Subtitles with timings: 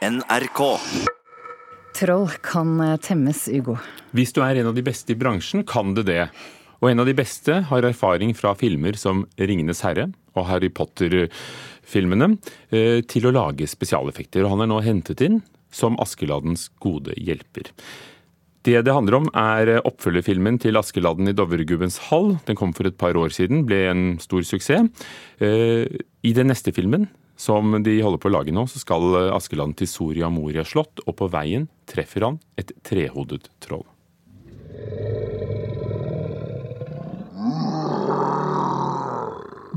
[0.00, 0.60] NRK.
[1.92, 3.74] Troll kan eh, temmes, Ugo.
[4.16, 6.22] Hvis du er en av de beste i bransjen, kan du det.
[6.80, 12.30] Og en av de beste har erfaring fra filmer som 'Ringenes herre' og Harry Potter-filmene
[12.72, 14.46] eh, til å lage spesialeffekter.
[14.46, 17.68] Og han er nå hentet inn som Askeladdens gode hjelper.
[18.64, 22.38] Det det handler om, er oppfølgerfilmen til Askeladden i Dovregubbens hall.
[22.48, 24.88] Den kom for et par år siden, ble en stor suksess.
[25.44, 25.84] Eh,
[26.24, 27.10] I den neste filmen,
[27.40, 31.16] som de holder på å lage nå, så skal Askeland til Soria Moria slott, og
[31.20, 33.86] på veien treffer han et trehodet troll.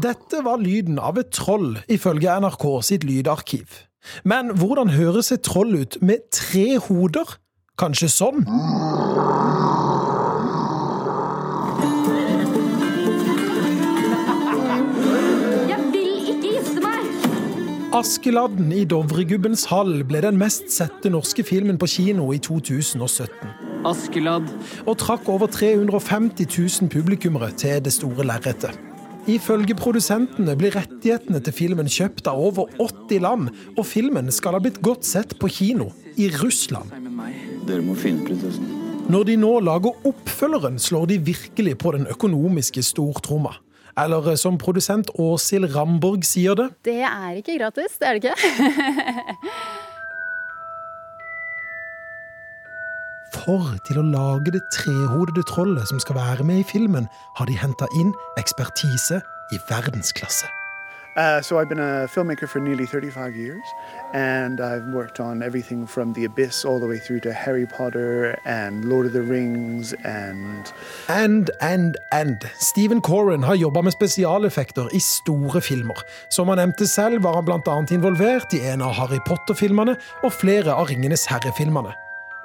[0.03, 3.85] Dette var lyden av et troll, ifølge NRK sitt lydarkiv.
[4.27, 7.37] Men hvordan høres et troll ut med tre hoder?
[7.79, 8.43] Kanskje sånn?
[17.93, 23.51] Askeladden i Dovregubbens hall ble den mest sette norske filmen på kino i 2017.
[23.85, 24.47] Askeladd.
[24.89, 28.73] Og trakk over 350 000 publikummere til det store lerretet.
[29.29, 34.63] Ifølge produsentene blir rettighetene til filmen kjøpt av over 80 land, og filmen skal ha
[34.63, 36.89] blitt godt sett på kino i Russland.
[37.69, 38.73] Dere må finne prinsessen.
[39.13, 43.53] Når de nå lager oppfølgeren, slår de virkelig på den økonomiske stortromma.
[43.99, 48.23] Eller eh, som produsent Åshild Ramborg sier det Det er ikke gratis, det er det
[48.23, 48.37] ikke.
[53.33, 57.57] For til å lage det trehodede trollet som skal være med i filmen, har de
[57.59, 59.19] henta inn ekspertise
[59.51, 60.62] i verdensklasse.
[61.15, 63.63] Uh, so I've been a filmmaker for nearly 35 years,
[64.13, 68.39] and I've worked on everything from The Abyss all the way through to Harry Potter
[68.45, 70.73] and Lord of the Rings and
[71.07, 72.37] And, and, and.
[72.59, 76.01] Stephen Coren har jobba med spesialeffekter i store filmer.
[76.29, 77.85] Som han nevnte selv, var han bl.a.
[77.91, 81.93] involvert i en av Harry Potter-filmene og flere av Ringenes herre-filmene.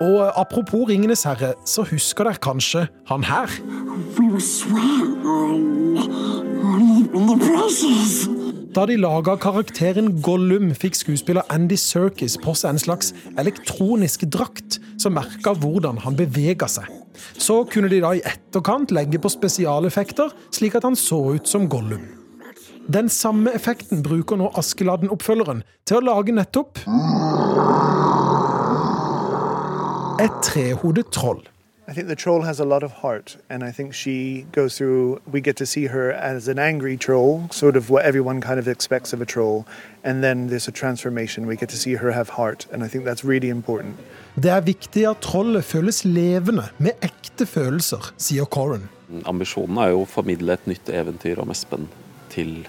[0.00, 3.48] Og apropos Ringenes herre, så husker dere kanskje han her?
[4.18, 5.96] We will swear on,
[7.14, 8.37] on the.
[8.78, 13.08] Da de laga karakteren Gollum, fikk skuespiller Andy Serkis på seg en slags
[13.42, 16.86] elektronisk drakt som merka hvordan han bevega seg.
[17.42, 21.66] Så kunne de da i etterkant legge på spesialeffekter, slik at han så ut som
[21.66, 22.06] Gollum.
[22.86, 26.78] Den samme effekten bruker nå Askeladden-oppfølgeren til å lage nettopp
[30.22, 31.42] et trehodet troll.
[31.88, 35.22] I think the troll has a lot of heart, and I think she goes through.
[35.32, 38.68] We get to see her as an angry troll, sort of what everyone kind of
[38.68, 39.66] expects of a troll,
[40.04, 41.46] and then there's a transformation.
[41.46, 43.96] We get to see her have heart, and I think that's really important.
[44.36, 48.90] Det er viktig at trollet føles levende, med ekte følelser, sier Corin.
[49.24, 51.88] Ambisjonen er jo å formidle et nytt eventyr om Espen
[52.28, 52.68] til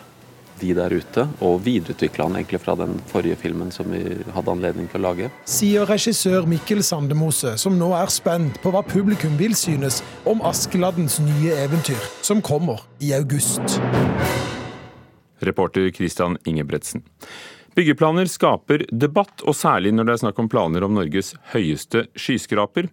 [0.62, 4.02] de der ute, og videreutvikla han egentlig fra den forrige filmen som vi
[4.36, 5.30] hadde anledning til å lage.
[5.50, 11.20] Sier regissør Mikkel Sandemose, som nå er spent på hva publikum vil synes om Askeladdens
[11.24, 13.80] nye eventyr, som kommer i august.
[15.40, 17.06] Reporter Christian Ingebretsen.
[17.78, 22.90] Byggeplaner skaper debatt, og særlig når det er snakk om planer om Norges høyeste skyskraper.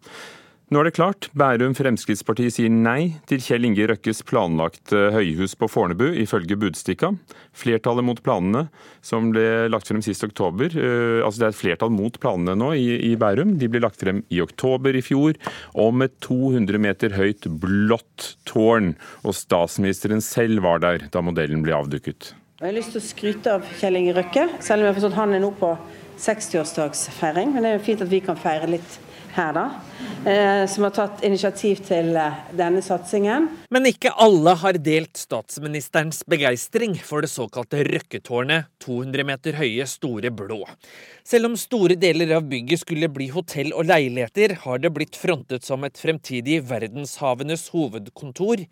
[0.66, 1.28] Nå er det klart.
[1.38, 7.12] Bærum Fremskrittsparti sier nei til Kjell Inge Røkkes planlagte høyhus på Fornebu, ifølge Budstikka.
[7.54, 8.64] Flertallet mot planene,
[8.98, 12.72] som ble lagt frem sist oktober uh, Altså det er et flertall mot planene nå
[12.74, 13.54] i, i Bærum.
[13.60, 15.38] De ble lagt frem i oktober i fjor,
[15.78, 18.96] om et 200 meter høyt blått tårn.
[19.22, 22.32] Og statsministeren selv var der da modellen ble avduket.
[22.58, 25.20] Jeg har lyst til å skryte av Kjell Inge Røkke, selv om jeg har forstått
[25.22, 25.76] han er nå på
[26.26, 27.54] 60-årsdagsfeiring.
[27.54, 29.02] Men det er jo fint at vi kan feire litt
[29.36, 29.66] her, da.
[30.26, 33.46] Eh, som har tatt initiativ til eh, denne satsingen.
[33.70, 40.32] Men ikke alle har delt statsministerens begeistring for det såkalte Røkketårnet, 200 meter høye, store
[40.34, 40.64] blå.
[41.26, 45.66] Selv om store deler av bygget skulle bli hotell og leiligheter, har det blitt frontet
[45.66, 48.66] som et fremtidig verdenshavenes hovedkontor.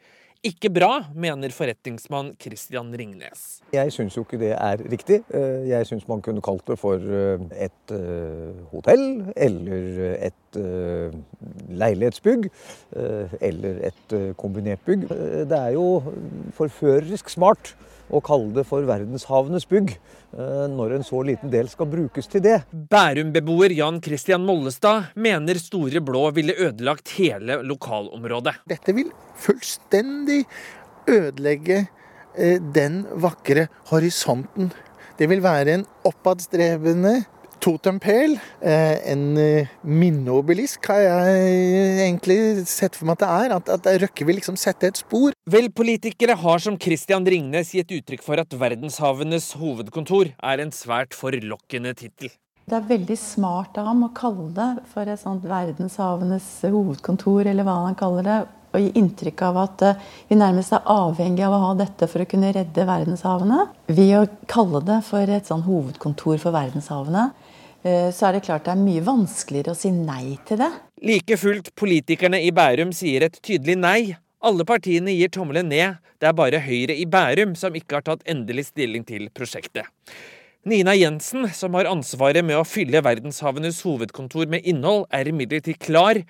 [0.45, 3.63] Ikke bra, mener forretningsmann Christian Ringnes.
[3.73, 5.23] Jeg syns jo ikke det er riktig.
[5.33, 10.59] Eh, Jeg syns man kunne kalt det for eh, et eh, hotell, eller et
[11.75, 12.45] leilighetsbygg,
[13.41, 15.09] eller et kombinert bygg.
[15.51, 15.99] Det er jo
[16.55, 17.73] forførerisk smart
[18.13, 19.95] å kalle det for verdenshavenes bygg,
[20.37, 22.61] eh, når en så liten del skal brukes til det.
[22.73, 28.57] Bærum-beboer Jan Christian Mollestad mener Store Blå ville ødelagt hele lokalområdet.
[28.69, 30.43] Dette vil fullstendig
[31.11, 31.85] ødelegge
[32.37, 34.73] eh, den vakre horisonten.
[35.19, 37.21] Det vil være en oppadstrebende
[37.65, 38.37] totempæl.
[38.61, 41.49] Eh, en eh, minneobelisk har jeg
[42.05, 42.39] egentlig
[42.69, 43.57] sett for meg at det er.
[43.57, 45.33] At, at Røkke vil liksom sette et spor.
[45.51, 51.17] Vel, politikere har som Christian Ringnes gitt uttrykk for at verdenshavenes hovedkontor er en svært
[51.17, 52.33] forlokkende tittel.
[52.65, 57.67] Det er veldig smart av ham å kalle det for et sånt verdenshavenes hovedkontor, eller
[57.67, 58.39] hva han kaller det.
[58.75, 62.25] Og gi inntrykk av at eh, vi nærmest er avhengig av å ha dette for
[62.25, 63.69] å kunne redde verdenshavene.
[63.87, 67.54] Ved å kalle det for et sånn hovedkontor for verdenshavene, eh,
[67.85, 70.71] så er det klart det er mye vanskeligere å si nei til det.
[71.05, 73.99] Like fullt, politikerne i Bærum sier et tydelig nei.
[74.45, 76.01] Alle partiene gir tommelen ned.
[76.21, 79.89] Det er bare Høyre i Bærum som ikke har tatt endelig stilling til prosjektet.
[80.65, 86.23] Nina Jensen, som har ansvaret med å fylle verdenshavenes hovedkontor med innhold, er imidlertid klar.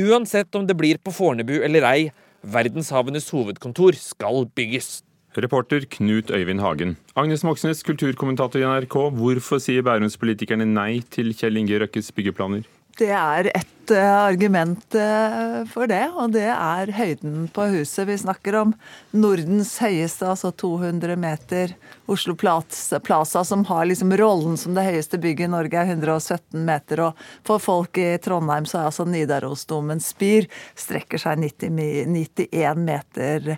[0.00, 2.06] Uansett om det blir på Fornebu eller ei,
[2.40, 5.02] verdenshavenes hovedkontor skal bygges.
[5.36, 6.96] Reporter Knut Øyvind Hagen.
[7.16, 8.96] Agnes Moxnes, kulturkommentator i NRK.
[9.16, 12.66] Hvorfor sier bærumspolitikerne nei til Kjell Inge Røkkes byggeplaner?
[12.98, 18.04] Det er ett uh, argument uh, for det, og det er høyden på huset.
[18.08, 18.74] Vi snakker om
[19.16, 21.72] Nordens høyeste, altså 200 meter.
[22.12, 27.04] Oslo Plaza, som har liksom rollen som det høyeste bygget i Norge, er 117 meter.
[27.06, 31.72] Og for folk i Trondheim så er altså Nidarosdomens spir strekker seg 90,
[32.12, 33.54] 91 meter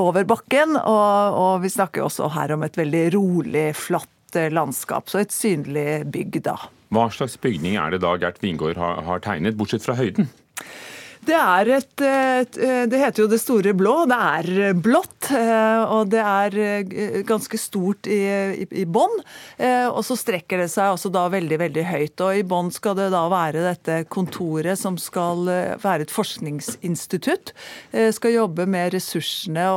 [0.00, 0.78] over bakken.
[0.80, 4.08] Og, og vi snakker også her om et veldig rolig, flatt
[4.38, 5.10] eh, landskap.
[5.10, 6.56] Så et synlig bygg, da.
[6.92, 10.28] Hva slags bygning er det da Gert Wingård har, har tegnet, bortsett fra høyden?
[11.22, 12.56] Det er et, et,
[12.90, 13.94] Det heter jo Det store blå.
[14.10, 18.18] Det er blått, eh, og det er eh, ganske stort i,
[18.66, 19.14] i, bånn.
[19.56, 22.24] Eh, og så strekker det seg også da veldig, veldig høyt.
[22.26, 25.46] Og i bånn skal det da være dette kontoret som skal
[25.82, 27.54] være et forskningsinstitutt.
[28.16, 29.68] Skal jobbe med ressursene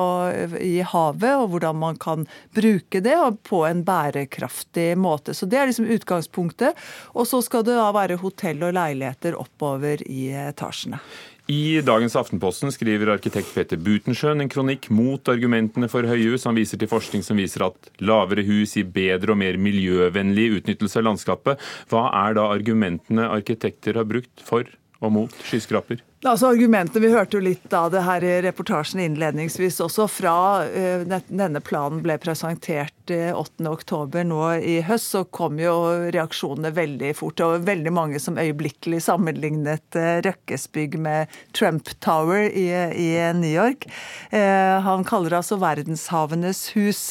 [0.63, 2.25] i havet, og hvordan man kan
[2.57, 5.37] bruke det på en bærekraftig måte.
[5.37, 6.81] Så det er liksom utgangspunktet.
[7.13, 11.03] Og så skal det da være hotell og leiligheter oppover i etasjene.
[11.45, 16.47] I dagens Aftenposten skriver arkitekt Peter Butensjøen en kronikk mot argumentene for høyhus.
[16.49, 20.97] Han viser til forskning som viser at lavere hus gir bedre og mer miljøvennlig utnyttelse
[21.03, 21.61] av landskapet.
[21.91, 24.65] Hva er da argumentene arkitekter har brukt for
[25.05, 26.01] og mot skyskraper?
[26.23, 30.07] Altså argumentene, Vi hørte jo litt av det her i reportasjen innledningsvis også.
[30.09, 35.75] Fra uh, denne planen ble presentert uh, eh, 8.10 nå i høst, så kom jo
[36.15, 37.43] reaksjonene veldig fort.
[37.45, 43.51] Og veldig mange som øyeblikkelig sammenlignet uh, Røkkes bygg med Trump Tower i, i New
[43.51, 43.85] York.
[44.31, 47.01] han kaller det altså verdenshavenes hus.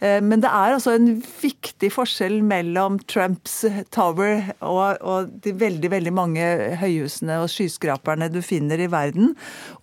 [0.00, 3.64] men det er altså en viktig forskjell mellom Trumps
[3.94, 6.46] Tower og, og de veldig, veldig mange
[6.80, 9.34] høyhusene og skyskraperne du finner finner i verden.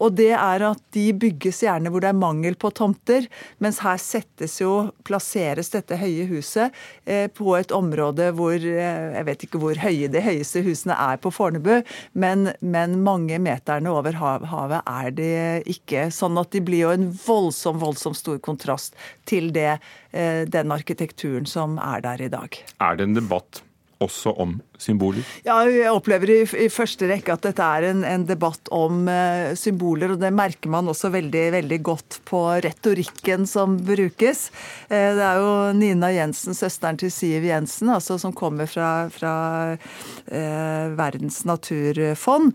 [0.03, 3.27] Og det er at de bygges gjerne hvor det er mangel på tomter,
[3.63, 6.75] mens her settes jo, plasseres dette høye huset
[7.05, 11.19] eh, på et område hvor eh, Jeg vet ikke hvor høye de høyeste husene er
[11.21, 11.81] på Fornebu,
[12.13, 15.29] men, men mange meterne over havet er de
[15.69, 16.07] ikke.
[16.13, 18.97] Sånn at de blir jo en voldsom, voldsom stor kontrast
[19.29, 19.77] til det,
[20.11, 22.59] eh, den arkitekturen som er der i dag.
[22.83, 23.63] Er det en debatt
[24.03, 25.25] også om symboler?
[25.45, 29.53] Ja, jeg opplever i, i første rekke at dette er en, en debatt om uh,
[29.57, 30.13] symboler.
[30.13, 34.47] Og det merker man også veldig, veldig godt på retorikken som brukes.
[34.89, 39.33] Uh, det er jo Nina Jensen, søsteren til Siv Jensen, altså, som kommer fra, fra
[39.73, 42.53] uh, Verdens naturfond,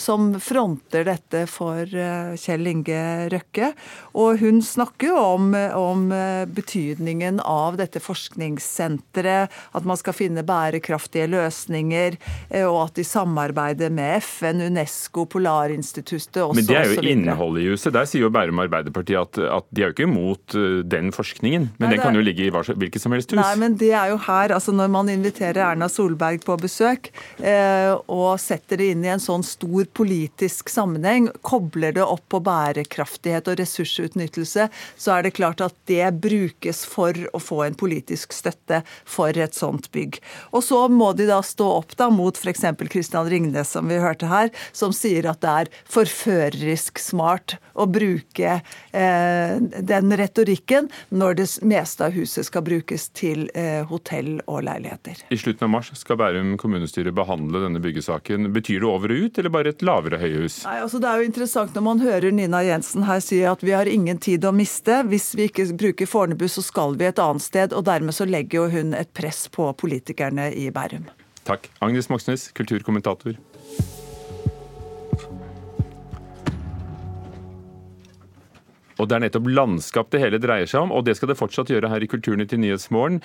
[0.00, 1.86] som fronter dette for
[2.40, 3.00] Kjell Inge
[3.32, 3.72] Røkke.
[4.18, 6.06] Og hun snakker jo om, om
[6.50, 12.16] betydningen av dette forskningssenteret, at man skal finne bærekraftige løsninger løsninger,
[12.50, 16.56] eh, og at de samarbeider med FN, UNESCO, Polarinstituttet osv.
[16.56, 17.92] Men det er jo innholdet i huset.
[17.94, 21.70] Der sier jo Bærum Arbeiderparti at, at, de er jo ikke imot eh, den forskningen,
[21.78, 23.40] men Nei, den kan jo ligge i hvilket som helst hus.
[23.40, 27.92] Nei, men det er jo her, altså når man inviterer Erna Solberg på besøk eh,
[28.10, 33.50] og setter det inn i en sånn stor politisk sammenheng, kobler det opp på bærekraftighet
[33.50, 38.82] og ressursutnyttelse, så er det klart at det brukes for å få en politisk støtte
[39.08, 40.20] for et sånt bygg.
[40.54, 42.64] Og så må de da stå opp da mot f.eks.
[42.90, 48.60] Christian Ringnes, som vi hørte her, som sier at det er forførerisk smart å bruke
[48.60, 49.54] eh,
[49.92, 55.24] den retorikken når det meste av huset skal brukes til eh, hotell og leiligheter.
[55.30, 58.50] I slutten av mars skal Bærum kommunestyre behandle denne byggesaken.
[58.54, 60.62] Betyr det over og ut, eller bare et lavere høyhus?
[60.68, 63.74] Nei, altså Det er jo interessant når man hører Nina Jensen her si at vi
[63.76, 65.02] har ingen tid å miste.
[65.10, 67.74] Hvis vi ikke bruker Fornebu, så skal vi et annet sted.
[67.76, 71.08] og Dermed så legger jo hun et press på politikerne i Bærum.
[71.48, 71.70] Takk.
[71.80, 73.38] Agnes Moxnes, kulturkommentator.
[79.00, 81.70] Og Det er nettopp landskap det hele dreier seg om, og det skal det fortsatt
[81.72, 83.22] gjøre her i Kulturnytt i Nyhetsmorgen.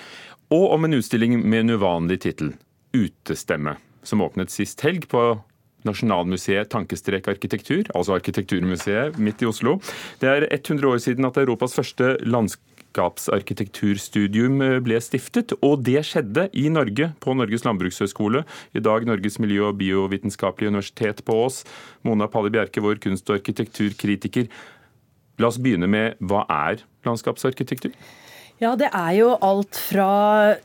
[0.48, 2.54] Og om en utstilling med en uvanlig tittel,
[2.94, 5.42] 'Utestemme', som åpnet sist helg på
[5.84, 9.78] Nasjonalmuseet tankestrek arkitektur, altså Arkitekturmuseet midt i Oslo.
[10.18, 15.52] Det er 100 år siden at Europas første landskap landskapsarkitekturstudium eh, ble stiftet.
[15.62, 18.44] Og det skjedde i Norge, på Norges landbrukshøgskole.
[18.74, 21.64] I dag Norges miljø- og biovitenskapelige universitet på Ås.
[22.02, 24.48] Mona Palle Bjerke, vår kunst- og arkitekturkritiker.
[25.38, 27.92] La oss begynne med hva er landskapsarkitektur?
[28.60, 30.56] Ja, det er jo alt fra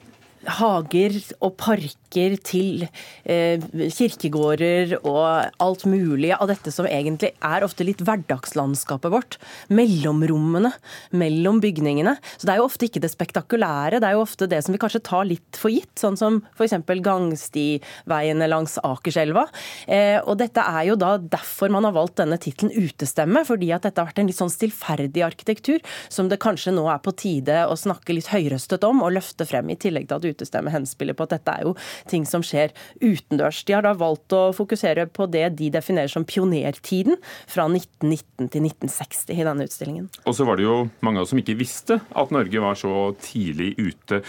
[0.48, 2.86] hager og parker til
[3.30, 3.62] eh,
[3.94, 9.38] kirkegårder og alt mulig av dette som egentlig er ofte litt hverdagslandskapet vårt.
[9.72, 10.74] Mellomrommene
[11.16, 12.18] mellom bygningene.
[12.36, 14.82] Så det er jo ofte ikke det spektakulære, det er jo ofte det som vi
[14.82, 15.94] kanskje tar litt for gitt.
[16.02, 16.76] Sånn som f.eks.
[17.06, 19.46] gangstiveiene langs Akerselva.
[19.88, 23.86] Eh, og dette er jo da derfor man har valgt denne tittelen Utestemme, fordi at
[23.86, 25.80] dette har vært en litt sånn stillferdig arkitektur
[26.10, 29.70] som det kanskje nå er på tide å snakke litt høyrøstet om og løfte frem,
[29.72, 31.76] i tillegg til at utestemme henspiller på at dette er jo
[32.12, 33.64] ting som skjer utendørs.
[33.68, 37.20] De har da valgt å fokusere på det de definerer som pionertiden,
[37.52, 40.10] fra 1919 til 1960 i denne utstillingen.
[40.26, 43.12] Og så var det jo mange av oss som ikke visste at Norge var så
[43.22, 44.22] tidlig ute.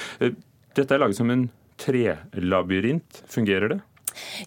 [0.72, 1.48] Dette er laget som en
[1.82, 3.22] trelabyrint.
[3.30, 3.80] Fungerer det?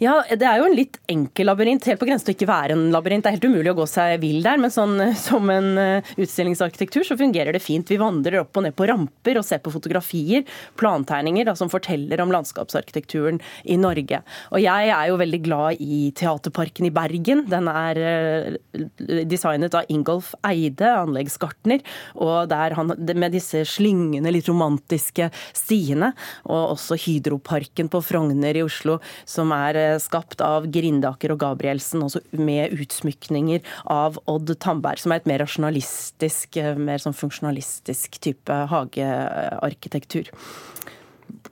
[0.03, 1.85] Ja, det er jo en litt enkel labyrint.
[1.89, 3.25] Helt på grensen til å ikke være en labyrint.
[3.25, 7.05] Det er helt umulig å gå seg vill der, men sånn, som en eh, utstillingsarkitektur
[7.07, 7.89] så fungerer det fint.
[7.89, 10.45] Vi vandrer opp og ned på ramper og ser på fotografier,
[10.79, 13.41] plantegninger da, som forteller om landskapsarkitekturen
[13.71, 14.21] i Norge.
[14.53, 17.45] Og jeg er jo veldig glad i Teaterparken i Bergen.
[17.51, 18.85] Den er eh,
[19.29, 21.83] designet av Ingolf Eide, anleggsgartner,
[22.21, 26.11] og der han, med disse slyngende, litt romantiske stiene.
[26.49, 32.03] Og også Hydroparken på Frogner i Oslo, som er eh, skapt av Grindaker og Gabrielsen,
[32.05, 38.19] også med utsmykninger av Odd Tandberg, som er et mer rasjonalistisk, eh, mer sånn funksjonalistisk
[38.23, 40.31] type hagearkitektur.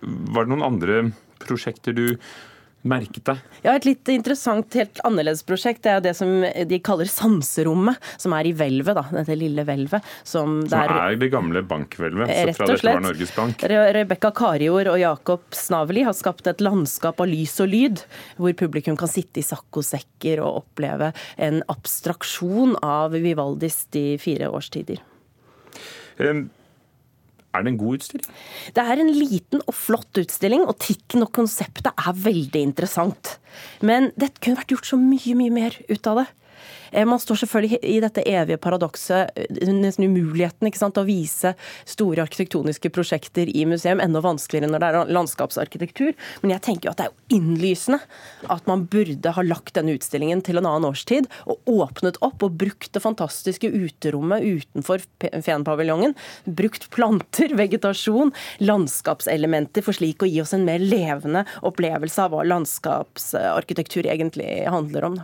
[0.04, 1.04] Var det noen andre
[1.44, 2.08] prosjekter du
[2.88, 3.42] merket deg?
[3.64, 8.36] Ja, Et litt interessant, helt annerledes prosjekt det er det som de kaller sanserommet, som
[8.36, 9.00] er i hvelvet.
[9.14, 10.06] Dette lille hvelvet.
[10.28, 13.64] Som, som er det gamle bankhvelvet rett fra dette var Norges Bank?
[13.64, 18.04] Rebekka Karijord og Jakob Snaveli har skapt et landskap av lys og lyd,
[18.38, 25.02] hvor publikum kan sitte i saccosekker og oppleve en abstraksjon av Vivaldis de fire årstider.
[26.20, 26.48] Um,
[27.54, 28.30] er det en god utstilling?
[28.76, 33.38] Det er en liten og flott utstilling, og tittelen og konseptet er veldig interessant.
[33.86, 36.28] Men det kunne vært gjort så mye, mye mer ut av det.
[36.92, 41.54] Eh, man står selvfølgelig i dette evige paradokset, eh, nesten umuligheten ikke sant, å vise
[41.86, 44.02] store arkitektoniske prosjekter i museum.
[44.04, 46.14] Enda vanskeligere når det er landskapsarkitektur.
[46.42, 48.00] Men jeg tenker jo at det er jo innlysende
[48.50, 52.58] at man burde ha lagt denne utstillingen til en annen årstid, og åpnet opp og
[52.58, 56.16] brukt det fantastiske uterommet utenfor Fenpaviljongen.
[56.46, 62.46] Brukt planter, vegetasjon, landskapselementer for slik å gi oss en mer levende opplevelse av hva
[62.48, 65.22] landskapsarkitektur egentlig handler om.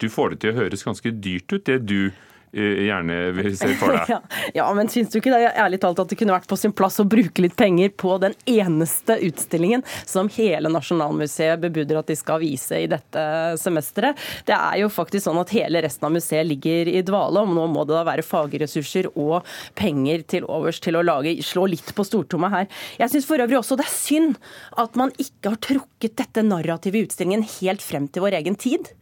[0.00, 2.12] Du får det til å høres ganske dyrt ut, det du
[2.56, 4.04] gjerne vil se for deg.
[4.16, 4.20] Ja,
[4.54, 6.98] ja, men syns du ikke det ærlig talt at det kunne vært på sin plass
[7.02, 12.40] å bruke litt penger på den eneste utstillingen som hele Nasjonalmuseet bebuder at de skal
[12.42, 13.24] vise i dette
[13.60, 14.18] semesteret?
[14.48, 17.66] Det er jo faktisk sånn at hele resten av museet ligger i dvale, og nå
[17.72, 19.46] må det da være fagressurser og
[19.78, 22.70] penger til overs til å lage, slå litt på stortommet her.
[23.02, 24.40] Jeg syns for øvrig også det er synd
[24.80, 28.92] at man ikke har trukket dette narrativet i utstillingen helt frem til vår egen tid.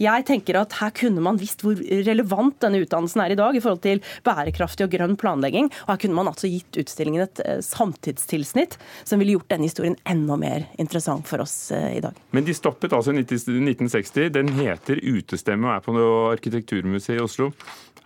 [0.00, 3.62] Jeg tenker at her kunne man visst hvor relevant denne utdannelsen er i dag i
[3.62, 5.70] forhold til bærekraftig og grønn planlegging.
[5.86, 9.98] Og her kunne man altså gitt utstillingen et eh, samtidstilsnitt som ville gjort denne historien
[10.08, 12.16] enda mer interessant for oss eh, i dag.
[12.36, 14.30] Men de stoppet altså i 1960.
[14.36, 17.50] Den heter Utestemme og er på Arkitekturmuseet i Oslo.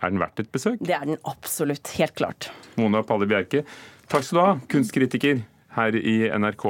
[0.01, 0.79] Er den verdt et besøk?
[0.81, 1.93] Det er den absolutt.
[1.99, 2.49] Helt klart.
[2.79, 3.63] Mona Palle Bjerke,
[4.09, 5.43] takk skal du ha, kunstkritiker
[5.75, 6.65] her i NRK.